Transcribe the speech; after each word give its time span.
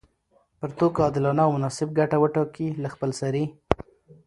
پر 0.59 0.69
توکو 0.77 0.99
عادلانه 1.05 1.43
او 1.45 1.51
مناسب 1.57 1.89
ګټه 1.99 2.17
وټاکي 2.19 2.67
له 2.83 2.89
خپلسري 2.93 3.45